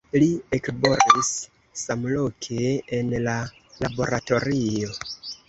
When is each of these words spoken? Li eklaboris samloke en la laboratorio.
Li 0.21 0.27
eklaboris 0.57 1.29
samloke 1.81 2.73
en 2.99 3.13
la 3.27 3.37
laboratorio. 3.85 4.99